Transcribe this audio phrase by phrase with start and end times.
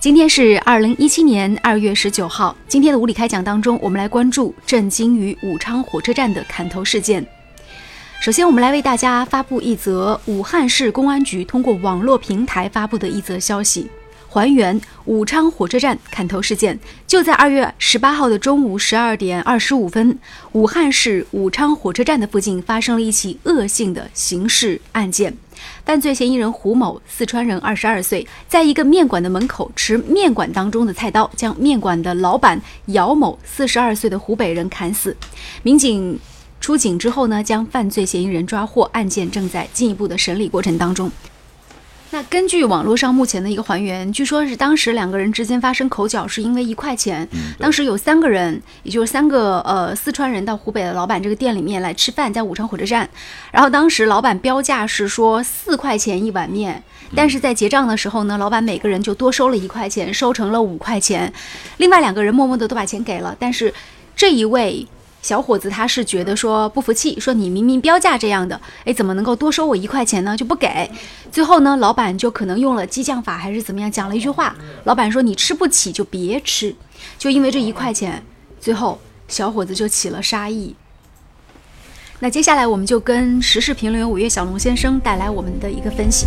[0.00, 2.56] 今天是二零一七年二月十九号。
[2.68, 7.26] 今天的无理开讲当中，我们来关注震惊于武昌火车站的砍头事件。
[8.20, 13.90] 首先，我们来为大家发布一则武汉市公安局通过网络平台发布的一则消息，
[14.28, 16.78] 还原武昌火车站砍头事件。
[17.06, 20.18] 就在二月十八号的中午十二点二十五分，
[20.52, 25.36] 武汉市武昌火车站的附近发生了一起恶性的刑事案件。
[25.84, 35.16] 犯罪嫌疑人胡某，四川人，二十二岁，在一个面馆的门口持面馆当中的菜刀，将面馆的老板姚某，四十二岁的湖北人砍死。
[35.62, 36.16] 民警
[36.60, 41.10] 出警之后呢，将犯罪嫌疑人抓获，案件正在进一步的审理过程当中。
[42.10, 47.28] 那根据网络上目前的一个还原，据说是当时两个人之间发生口角，是因为一块钱。
[47.58, 53.06] 当时有三个人，也就是三个呃四川人到湖北的老板这个店里面来吃饭，在武昌火车站。
[53.52, 56.82] 然后当时老板标价是说四块钱一碗面，
[57.14, 61.30] 但是在结账的时候呢，老板每个人就多收了一块钱，收成了五块钱。
[61.76, 63.72] 另外两个人默默的都把钱给了，但是
[64.16, 64.86] 这一位。
[65.28, 70.34] 小伙子他是觉得说不服气，说你明明标价这样的，哎，怎么能够多收我一块钱呢？
[70.34, 70.90] 就不给。
[71.30, 74.56] 最后呢，老板就可能用了激将法还是怎么样，讲了一句话。
[74.84, 76.74] 老板说你吃不起就别吃，
[77.18, 78.24] 就因为这一块钱，
[78.58, 78.98] 最后
[79.28, 80.74] 小伙子就起了杀意。
[82.20, 86.26] 那接下来我们就跟时事评论员五月小龙先生带来我们的一个分析。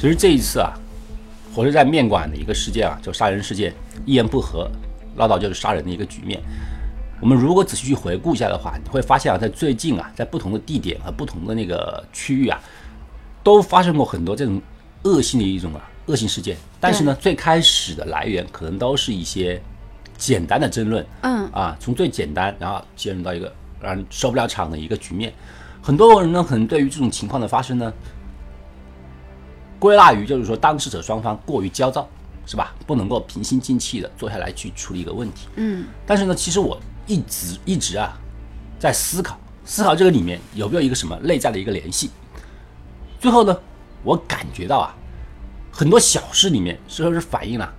[0.00, 0.72] 其实这一次啊，
[1.54, 3.70] 火车站面馆的一个事件啊，就杀人事件，
[4.06, 4.66] 一言不合
[5.14, 6.40] 闹到就是杀人的一个局面。
[7.20, 12.58] 我们如果仔细去回顾一下的话，你会发现啊，在最近啊，在不同的地点和不同的那个区域啊，
[13.42, 14.58] 都发生过很多这种
[15.02, 16.56] 恶性的一种啊恶性事件。
[16.80, 19.60] 但是呢，最开始的来源可能都是一些
[20.16, 25.30] 简单的争论，嗯啊，从最简单，然后进入到一个让人收不了场的一个局面。
[25.82, 27.92] 很多人呢，可能对于这种情况的发生呢。
[29.80, 32.06] 归纳于就是说，当事者双方过于焦躁，
[32.44, 32.74] 是吧？
[32.86, 35.48] 不能够平心静气的坐下来去处理一个问题。
[35.56, 35.86] 嗯。
[36.06, 38.12] 但是呢，其实我一直一直啊，
[38.78, 42.10] 在思考，思考这个里面有没有一个什么内在的一个联系。
[43.18, 43.58] 最后呢，
[44.02, 44.94] 我感觉到啊，
[45.72, 47.74] 很多小事里面是不是反映了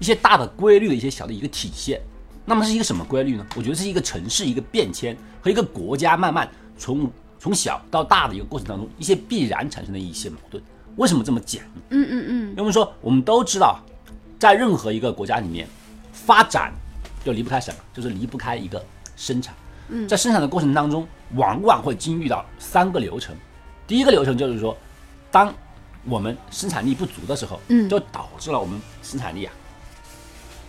[0.00, 2.00] 一些大的规律的一些小的一个体现？
[2.44, 3.46] 那么是一个什么规律呢？
[3.54, 7.08] 我觉得是一个城市一个变迁和一个国家慢慢从。
[7.44, 10.62] 从小到大的一个过程当中，一些必然产生的一些矛盾，
[10.96, 11.62] 为什么这么讲？
[11.90, 13.78] 嗯嗯嗯，因为说我们都知道，
[14.38, 15.68] 在任何一个国家里面，
[16.10, 16.72] 发展
[17.22, 18.82] 就离不开什么，就是离不开一个
[19.14, 19.54] 生产。
[19.90, 23.36] 嗯，在生产的过程当中，往往会经历到三个流程。
[23.86, 24.74] 第一个流程就是说，
[25.30, 25.52] 当
[26.06, 29.52] 我们生产力不足的时候，嗯，就导致了我们生产力啊，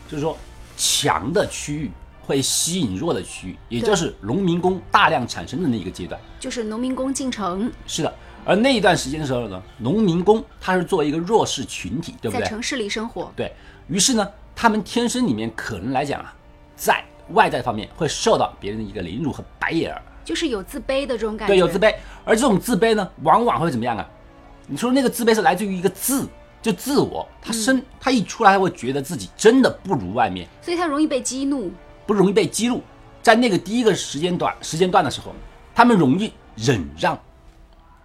[0.10, 0.38] 就是说
[0.76, 1.90] 强的区域。
[2.26, 7.72] 会吸引弱的区域，也就是农民工大量产生的那一个阶段，就是农民工进城。
[7.86, 8.14] 是的，
[8.44, 12.44] 而那一段时间的时候呢，农民工他是作为一个弱势群体，对不对？
[12.44, 13.32] 在城市里生活。
[13.36, 13.52] 对
[13.88, 16.34] 于是呢，他们天生里面可能来讲啊，
[16.76, 21.54] 在外在方面会受到别人的一个凌辱和白眼儿，就是有自卑的这种感觉。
[21.54, 21.94] 对，有自卑，
[22.24, 24.10] 而这种自卑呢，往往会怎么样啊？
[24.68, 26.28] 你说那个自卑是来自于一个自，
[26.60, 31.72] 就自我，他生他一出来，他会觉得自己真的不如外面，所以他容易被激怒。
[32.06, 32.82] 不容易被激怒，
[33.22, 35.34] 在那个第一个时间段时间段的时候，
[35.74, 37.20] 他们容易忍让，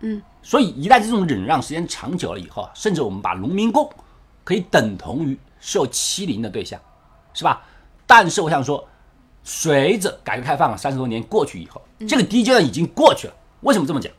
[0.00, 3.88] 嗯，所以一旦这种忍让时间长久了以后啊，甚至我们把农民工
[4.42, 6.80] 可以等同于受欺凌的对象，
[7.34, 7.62] 是吧？
[8.06, 8.88] 但是我想说，
[9.44, 13.34] 随着改革开放三十多年过去以后，这个第一阶段已经过去了。
[13.60, 14.10] 为什么这么讲？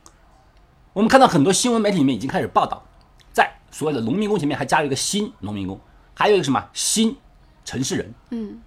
[0.92, 2.82] 我们看到很多新闻媒体里面已经开始报道，
[3.32, 5.78] 在所谓的农民工前面还加了一个新农民工，
[6.14, 7.16] 还有一个什么新
[7.64, 8.60] 城市人，嗯。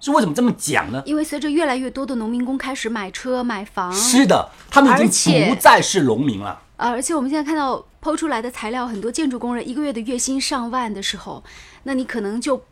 [0.00, 1.02] 是为什么这么讲呢？
[1.04, 6.62] 因为随着越来越多的农民工开始买车买房，是的，他们已经不再是农民了。
[6.76, 11.44] 而且我们现在看到抛出来的材料，很多建筑工人一个月的月薪上万的时候，
[11.82, 12.62] 那你可能就，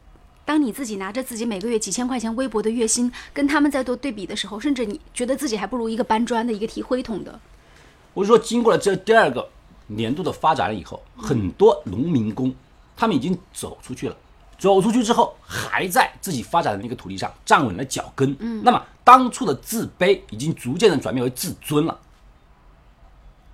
[0.47, 7.39] 当你自己拿着自己每个月几千块钱微薄的月薪，跟他们在做对比的时候，甚至你觉得自己还不如一个搬砖的一个提灰桶的。
[8.15, 9.47] 我是说，经过了这第二个
[9.89, 12.55] 年度的发展了以后，很多农民工
[12.97, 14.17] 他们已经走出去了。
[14.59, 18.37] 走出去之后，还在自己发展的那个土地上站稳了脚跟。
[18.41, 21.99] 嗯，那么当初的自卑已经逐渐的转变为自尊了。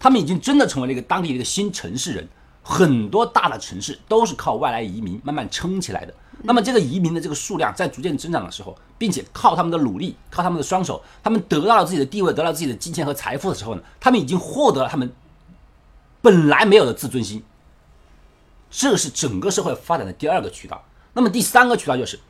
[0.01, 2.29] 他们已经真的成为了一个当地的一个新城市人。
[2.67, 6.15] 很多大的城市都是靠外来移民慢慢撑起来的。
[6.45, 15.13] 那么这个移民的这个数量在逐渐增长的时候，并且靠他们的努力，靠他们的双手，他们得到了自己的地位，得到自己的金钱和财富的时候呢，他们已经获得了他们
[16.23, 17.45] 本来没有的自尊心。
[18.71, 20.83] 这是整个社会发展的第二个渠道。
[21.15, 22.21] 那么第三个渠道就是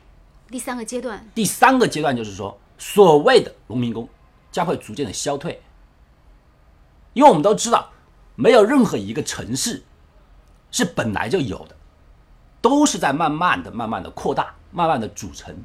[0.49, 4.07] 第三个阶段，第三个阶段就是说，所谓的农民工
[4.51, 5.61] 将会逐渐的消退，
[7.13, 7.89] 因为我们都知道，
[8.35, 9.83] 没有任何一个城市
[10.71, 11.75] 是本来就有的，
[12.61, 15.55] 都是在慢慢的、慢慢的扩大、慢慢的组成。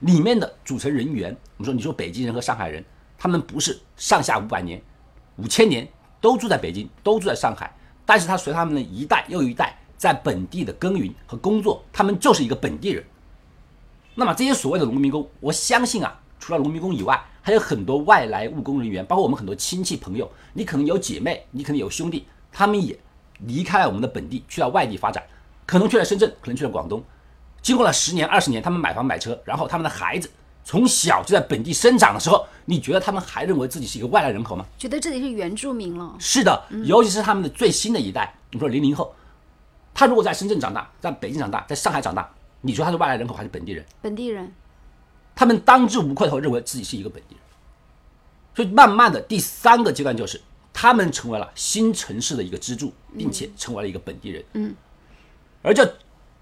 [0.00, 2.82] 里面的组成人员，我们说，你说北京人和上海人，
[3.18, 4.82] 他们不是上下五百年、
[5.36, 5.86] 五千年
[6.22, 7.70] 都住在北京，都住在上海，
[8.06, 13.04] 但是他随他们的一代又一代在本地的耕耘和工作，他们就是一个本地人。
[14.14, 22.98] 那么这些所谓的农民工，我相信啊，除了农民工以外，还有很多外来务工人员，包括我们很多亲戚朋友，你可能有姐妹，你可能有兄弟，他们也
[23.40, 25.22] 离开了我们的本地，去到外地发展，
[25.66, 27.04] 可能去了深圳，可能去了广东。
[27.60, 30.30] 经过了十年、二十年，他们买房买车，然后他们的孩子
[30.64, 34.64] 从小就在本地生长的时候，你觉得他们还认为自己是一个外来人口吗？
[34.78, 36.16] 觉得自己是原住民了。
[36.18, 39.14] 是的，尤其是他们的最新的一代，你说零零后，
[40.00, 42.26] 他如果在深圳长大，在北京长大，在上海长大，
[42.62, 43.84] 你说他是外来人口还是本地人？
[44.00, 44.50] 本地人，
[45.34, 47.40] 他们当之无愧的认为自己是一个本地人。
[48.54, 50.40] 所以慢慢的，第三个阶段就是
[50.72, 54.42] 他们成为了新城市的一个支柱，并且成为了一个本地人。
[54.54, 54.74] 嗯，
[55.60, 55.84] 而这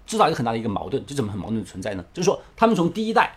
[0.07, 2.05] 制造一个很大的一个矛盾，这怎么很矛盾的存在呢？
[2.13, 3.35] 就是说，他们从第一代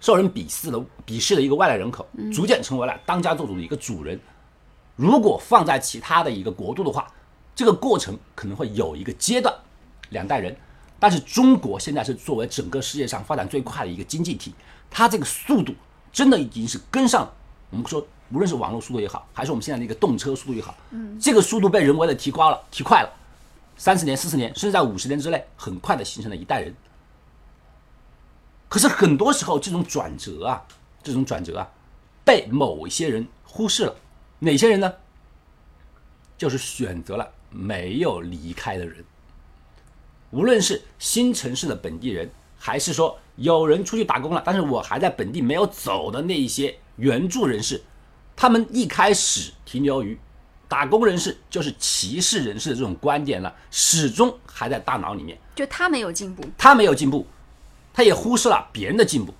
[0.00, 2.04] 受人鄙视的鄙视的一个外来人口，
[2.34, 4.18] 逐渐成为了当家做主的一个主人。
[4.96, 7.06] 如果放在其他的一个国度的话，
[7.58, 9.52] 这个过程可能会有一个阶段，
[10.10, 10.56] 两代人。
[11.00, 14.54] 但是中国现在是作为整个世界上发展最快的一个经济体，
[14.88, 15.74] 它这个速度
[16.12, 17.28] 真的已经是跟上。
[17.70, 18.00] 我们说，
[18.30, 23.12] 无论是网络速度也好，还是我们现在的一个动车速度也好，嗯，这个速度被人为的提高了，提快了。
[23.76, 26.72] 三十年、四十年，甚至在五十年之内，很快的形成了一代人。
[28.68, 30.64] 可是很多时候，这种转折啊，
[31.02, 31.68] 这种转折啊，
[32.24, 33.96] 被某一些人忽视了。
[34.38, 34.94] 哪些人呢？
[36.36, 39.04] 就是选择了没有离开的人。
[40.30, 47.82] 无论是新城市的本地人，还是说有人出去打工了，但是我还在本地没有走的那一些援助人士，
[48.36, 50.18] 他们一开始停留于
[50.68, 55.38] 打工人士就是歧视人士的这种观点了，始终还在大脑里面。
[55.54, 57.26] 就他没有进步，他没有进步，
[57.94, 59.32] 他也忽视了别人的进步，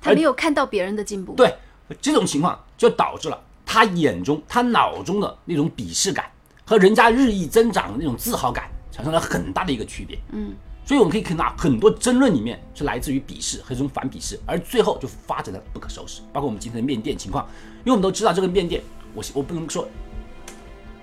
[0.00, 1.34] 他没有看到别人的进步。
[1.34, 1.54] 对
[2.00, 6.28] 这种情况，就导致了他眼中、他脑中的那种鄙视感
[6.66, 8.68] 和人家日益增长的那种自豪感。
[8.92, 10.54] 产生了很大的一个区别，嗯，
[10.86, 16.22] 所以我们可以看到很多争论里面是来自于鄙视和这种反鄙视，而最后就发展的不可收拾。
[16.32, 17.46] 包括我们今天的面店情况，
[17.80, 18.82] 因为我们都知道这个面店，
[19.12, 19.86] 我我不能说，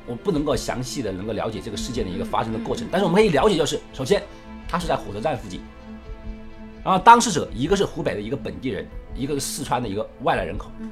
[0.07, 4.23] 我不能够详细的能够了解这个事件的一个发生的过程，但是我们可以了解，就是首先
[4.67, 5.61] 它是在火车站附近，
[6.83, 10.89] 然后当事者一个是湖北的一个本地人，一个是四川的一个外来人口，嗯，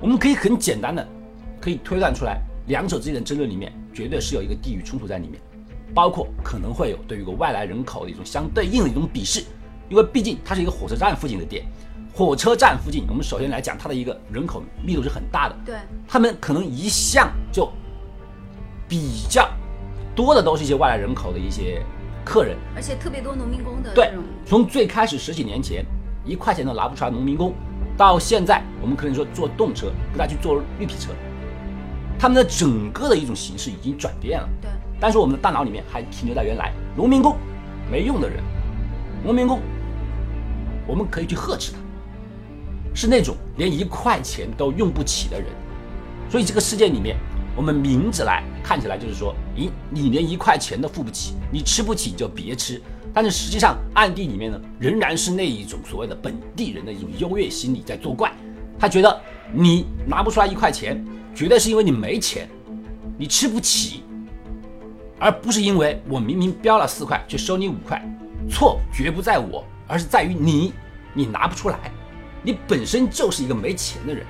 [0.00, 1.06] 我们可以很简单的
[1.60, 5.40] 可以推断出来，两者之间的争论里面绝对是有一个地域冲突在里面。
[5.94, 9.42] 包括可能会有对于一个外来人口的一种相对应的一种鄙视，
[9.88, 11.64] 因为毕竟它是一个火车站附近的店，
[12.12, 15.76] 火车站附近，我们首先来讲它的一个人口密度是很大的，对，
[16.06, 17.72] 他们可能一向就
[18.86, 19.48] 比较
[20.14, 21.82] 多的都是一些外来人口的一些
[22.26, 24.12] 客人，而且特别多农民工的对，
[24.44, 25.82] 从最开始十几年前
[26.26, 27.54] 一块钱都拿不出来农民工，
[27.96, 31.12] 到现在我们可能说坐动车，不再去坐绿皮车，
[32.18, 34.70] 他们的整个的一种形式已经转变了，对。
[34.98, 37.36] 但是我们的大脑里面还停留在原来农民工
[37.90, 38.42] 没用的人，
[39.22, 39.60] 农民工
[40.86, 41.78] 我们可以去呵斥他，
[42.94, 45.48] 是那种连一块钱都用不起的人。
[46.30, 47.16] 所以这个世界里面，
[47.54, 52.80] 我们明着来看起来就是说，你，你连一块钱都付不起，你吃不起就别吃。
[53.12, 58.32] 但是实际上暗地里面呢，仍然是那一种所谓的本地人的一种优越心理在作怪。
[58.78, 59.20] 他觉得
[59.52, 61.02] 你拿不出来一块钱，
[61.36, 62.48] 绝对是因为你没钱，
[63.18, 64.02] 你吃不起。
[65.18, 68.02] 而不是因为我明明标了四块，却收你五块，
[68.50, 70.72] 错绝不在我，而是在于你，
[71.12, 71.78] 你拿不出来，
[72.42, 74.24] 你本身就是一个没钱的人。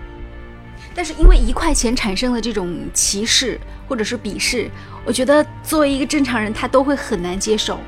[0.94, 4.68] 但是因为一块钱产生了这种歧视或者是鄙视，
[5.04, 7.78] 我觉得作为一个正常人，他都会很难接受。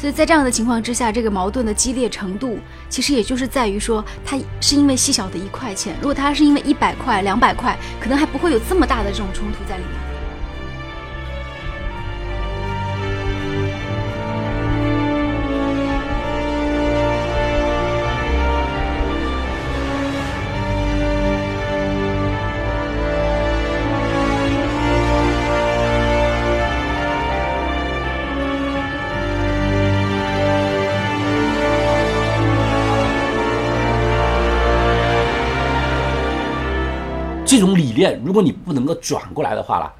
[0.00, 10.09] 所以在这样的情况之下，这个矛盾的激烈程度，其实也就是在于说，他是因为细小的一块钱，如果他是因为一百块、两百块，可能还不会有这么大的这种冲突在里面。
[37.50, 39.92] 这种理念，如果你不能够转过来的话啦，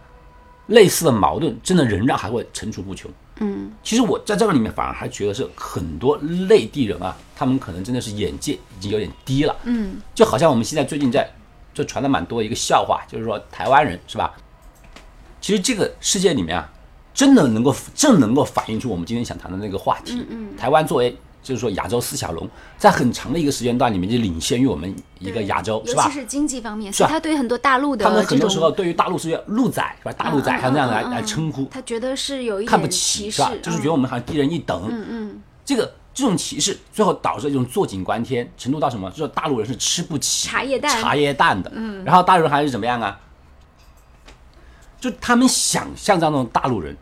[0.68, 3.10] 类似的矛盾真的仍然还会层出不穷。
[3.40, 9.56] 嗯，其实我在这个里面反而还觉得是很多内地人啊，他们可能真的是眼界已经有点低了。
[9.64, 11.28] 嗯，就好像我们现在最近在
[11.74, 14.32] 就传的蛮多一个笑话，就是说台湾人是吧？
[15.40, 16.70] 其实这个世界里面啊，
[17.12, 20.24] 真的能够正能够反映出我们今天想谈的那个话题。
[20.30, 21.16] 嗯台湾作为
[21.50, 26.20] 就是说亚洲四小龙，在很长的一个时间段里面就领先于我们一个亚洲，是吧尤其？
[26.20, 30.12] 是经济方面，是吧他对很多大陆的他们很多时候对于大陆是叫陆仔是吧？
[30.12, 34.86] 大陆仔嗯像这样来嗯嗯来称呼，他觉得是有一看不起是吧？，就是觉得我嗯们好像低人一等。
[34.88, 39.10] 嗯嗯这个这种歧视，最后导致这种坐井观天程度到什么？
[39.10, 41.72] 就是大陆人是吃不起茶叶蛋茶叶蛋的。
[41.74, 43.18] 嗯，然后大陆人还是怎么样啊？
[45.00, 46.94] 就他们想象当中的大陆人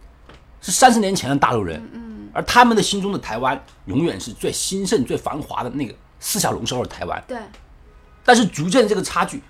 [0.60, 2.07] 是三十年前的大陆人，嗯，
[2.38, 7.20] 而他们的心中的台湾永远是最兴盛、最繁华的那个四小龙时候的台湾。
[7.26, 7.36] 对，
[8.24, 9.42] 但是逐渐这个差距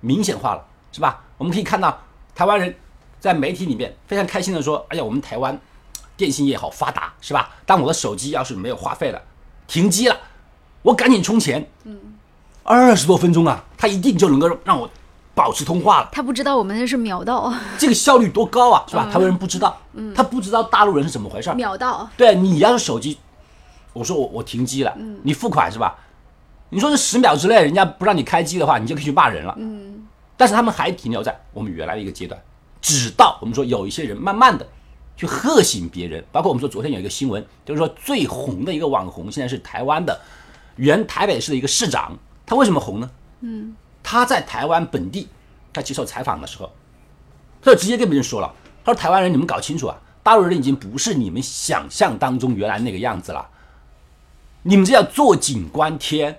[0.00, 1.22] 明显化了，是吧？
[1.38, 1.96] 我们可以看到
[2.34, 2.74] 台湾人
[3.20, 5.56] 在媒体里面非常开心的说：“哎呀，我们台湾
[6.16, 7.54] 电信业好发达，是吧？
[7.64, 9.22] 当我的手机要是没有话费了，
[9.68, 10.18] 停机了，
[10.82, 11.96] 我赶紧充钱，嗯，
[12.64, 14.90] 二十多分钟啊，他一定就能够让我
[15.36, 16.08] 保持通话了。
[16.10, 19.04] 他不知道我们那是秒到， 这个效率多高啊，是吧？
[19.12, 19.78] 台湾人不知道，
[20.14, 21.54] 他不知道大陆人是怎么回事儿。
[21.54, 23.18] 秒到，对你要是手机，
[23.92, 25.94] 我说我我停机了，你付款是吧？
[26.70, 29.54] 你说这十秒之内人家不让你开机的话，你就可以去骂人了。
[29.58, 30.06] 嗯，
[30.38, 32.40] 但是他们还停留在我们原来的一个阶段，
[32.80, 34.66] 直到我们说有一些人慢慢的
[35.16, 40.18] 去喝醒别人，包括我们说昨天有一个新闻，就是说最红的一个网红现在是台湾的
[40.76, 42.16] 原台北市的一个市长，
[42.46, 43.10] 他为什么红呢？
[43.42, 43.76] 嗯，
[44.08, 45.26] 他在台湾本地
[45.72, 46.70] 他接受采访的时候，
[47.60, 53.44] 他就直接跟别人说了，他说台湾人你们搞清楚啊，大陆人已经不是你们想象当中原来那个样子了，
[54.62, 56.38] 你们这叫坐井观天，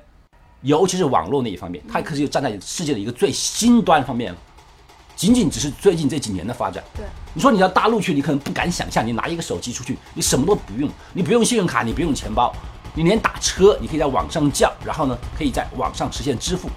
[0.61, 4.39] 尤其是网络那一方面，他可是站在世界的一个最新端方面了。
[5.17, 6.81] 仅仅只是最近这几年的发展。
[6.95, 12.55] 对，你说你到大陆去，你可能不敢想象，你拿一个手机出去，你什么都不用，你不用信用卡，你不用钱包，
[12.93, 16.69] 你连打车，你可以在网上叫，然后呢，可以在网上实现支付。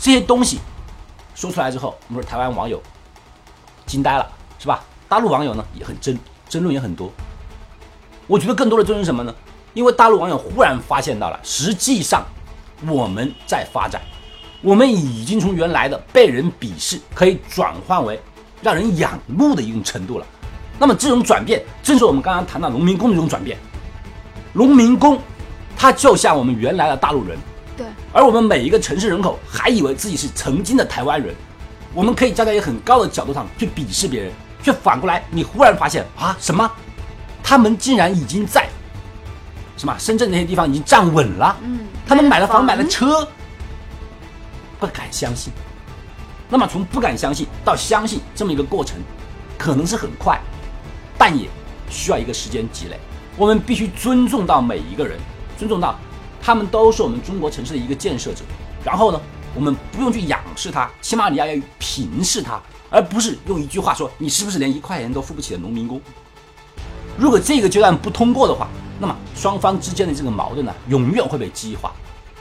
[0.00, 0.58] 这些东西
[1.34, 2.82] 说出来之后，我们说台湾网友
[3.84, 4.26] 惊呆了，
[4.58, 4.82] 是吧？
[5.06, 7.12] 大陆网友呢也很争，争论也很多。
[8.26, 9.34] 我觉得更多的争论什么呢？
[9.74, 12.24] 因为大陆网友忽然发现到了，实际上
[12.88, 14.00] 我们在发展，
[14.62, 18.18] 我们已经从原来的被人鄙视，可以转换为
[18.62, 20.26] 让人仰慕的一种程度了。
[20.78, 23.58] 那么这种转变，正是我们刚刚谈到农民工的这种转变。
[24.54, 25.20] 农民工，
[25.76, 27.38] 他就像我们原来的大陆人，
[28.12, 31.34] 而我们每一个城市人口还以为自己是曾经的台湾人，
[31.94, 34.32] 我们可以站在一个很高的角度上去鄙视别人，
[34.62, 36.70] 却反过来，你忽然发现啊，什么？
[37.42, 38.68] 他们竟然已经在
[39.76, 43.26] 什么深圳那些地方已经站稳了，嗯，他们买了房，买了车，
[44.78, 45.52] 不敢相信。
[46.48, 48.98] 那么从不敢相信到相信这么一个过程，
[49.56, 50.38] 可能是很快，
[51.16, 51.48] 但也
[51.88, 52.98] 需要一个时间积累。
[53.36, 55.18] 我们必须尊重到每一个人，
[55.56, 55.98] 尊重到
[56.40, 58.44] 他们都是我们中国城市的一个建设者。
[58.84, 59.20] 然后呢，
[59.54, 66.00] 我们不用去仰视他，起码你要要平视他，而不是用一句话说你是不是连一块钱都付不起的农民工。
[67.18, 68.68] 如果这个阶段不通过的话，
[68.98, 71.92] 那么双方之间的这个矛盾呢，永远会被激化，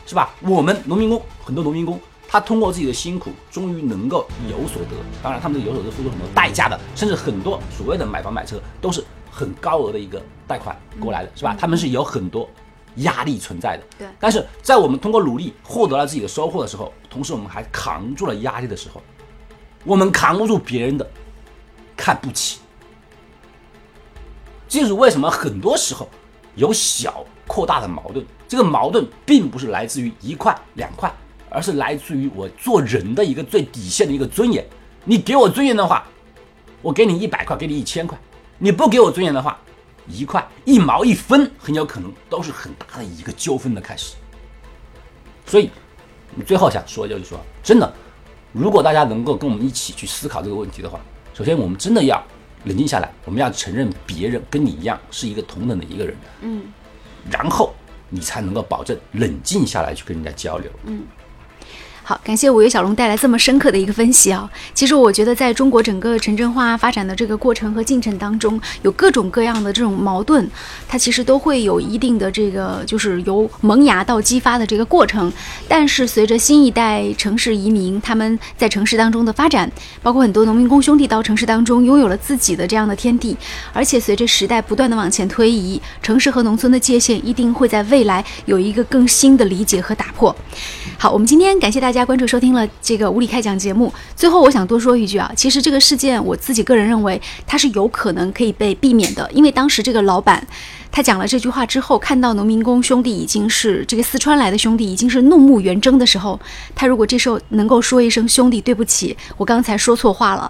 [0.06, 0.30] 是吧？
[0.42, 4.96] 我们农民工很多农民工，他通过自己的辛苦，终于能够有所得。
[5.22, 11.56] 当然，他们这个有所得付出很多代价的，甚至很多所谓的买房买车都是很高额的一个贷款过来的，是吧？
[11.60, 12.50] 他们是有很多
[12.96, 13.84] 压力存在的。
[13.98, 19.02] 对但是在我们通过努力获得了自己的收获的时候，同时我们还扛住了压力的时候，
[19.84, 21.10] 我们扛不住别人的
[21.96, 22.60] 看不起。
[24.68, 26.08] 这就是为什么很多时候
[26.56, 28.26] 有小扩大的矛盾。
[28.48, 31.12] 这个矛盾并不是来自于一块两块，
[31.50, 34.66] 而是来自于我做人的一个最底线的一个尊严。
[35.06, 36.06] 你给我尊严的话，
[36.82, 38.18] 我给你一百块，给你一千块；
[38.58, 39.60] 你不给我尊严的话，
[40.10, 44.16] 一块、一毛、一分，很有可能都是很大的一个纠纷的开始。
[45.46, 45.70] 所以，
[46.46, 47.94] 最后想说就是说，真的，
[48.52, 51.00] 如果大家能够跟我们一起去思考这个问题的话，
[51.34, 52.22] 首先我们真的要
[52.66, 56.64] 冷静下来，我们要承认别人跟你一样是一个同等的一个人，嗯，
[57.32, 57.74] 然后
[58.10, 60.72] 你才能够保证冷静下来去跟人家交流。
[62.10, 64.50] 好，感谢五月小龙带来这么深刻的一个分析啊！
[64.74, 70.50] 其实我觉得，在中国整个城镇化发展的这个过程和进程当中，有各种各样的这种矛盾，
[70.88, 75.32] 它其实都会有一定的这个就是由萌芽到激发的这个过程。
[75.68, 83.38] 但是随着新一代城市移民他们在城市当中的发展，包括很多农民工兄弟到城市当中拥有了自己的这样的天地，
[83.72, 90.36] 而且随着时代不断的往前推移，城市和农村的界限一定会在未来有一个更新的理解和打破。
[90.98, 93.94] 好，我们今天感谢大家大家关注收听了这个无理开讲节目。
[94.16, 100.42] 最后，我想多说一句啊，其实这个事件我自己个人认为它是有可能可以被避免的，因为当时这个老板
[100.90, 106.40] 他讲了这句话之后，看到农民工兄弟已经是这个四川来的兄弟已经是怒目圆睁的时候，
[106.74, 110.50] 他如果这时候能够说一声兄弟对不起，我刚才说错话了，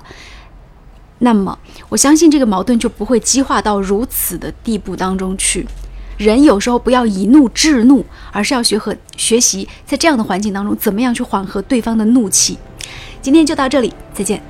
[1.17, 1.57] 那么
[1.89, 5.65] 我相信这个矛盾就不会激化到如此的地步当中去。
[6.19, 12.57] 人有时候不要以怒制怒，而是要学和学习，在这样的环境当中，怎么样去缓和对方的怒气。
[13.21, 14.43] 今天就到这里，再见。